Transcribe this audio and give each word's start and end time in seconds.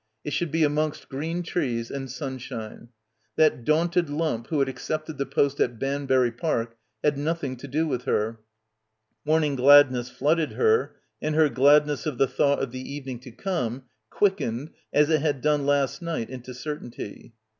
It 0.23 0.31
should 0.33 0.49
be 0.51 0.63
amongst 0.63 1.09
green 1.09 1.43
trees 1.43 1.91
and 1.91 2.09
sun 2.09 2.39
shine. 2.39 2.89
That 3.35 3.63
daunted 3.63 4.09
lump 4.09 4.47
who 4.47 4.57
had 4.57 4.67
accepted 4.67 5.19
the 5.19 5.27
post 5.27 5.59
at 5.59 5.77
Banbury 5.77 6.31
Park 6.31 6.75
had 7.03 7.19
nothing 7.19 7.55
to 7.57 7.67
do 7.67 7.85
with 7.85 8.05
4 8.05 8.05
6 8.05 8.05
BACKWATER 8.07 8.31
her. 8.31 9.29
Morning 9.29 9.55
gladness 9.55 10.09
flooded 10.09 10.53
her, 10.53 10.95
and 11.21 11.35
her 11.35 11.49
glad 11.49 11.85
ness 11.85 12.07
of 12.07 12.17
the 12.17 12.25
thought 12.25 12.63
of 12.63 12.71
the 12.71 12.81
evening 12.91 13.19
to 13.19 13.29
come 13.31 13.83
quick 14.09 14.37
ened 14.37 14.71
as 14.91 15.11
it 15.11 15.21
had 15.21 15.39
done 15.39 15.67
last 15.67 16.01
night 16.01 16.31
into 16.31 16.55
certainty. 16.55 17.35